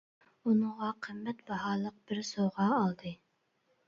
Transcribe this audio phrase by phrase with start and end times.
[0.51, 3.13] ئۇنىڭغا قىممەت باھالىق بىر سوۋغا ئالدى.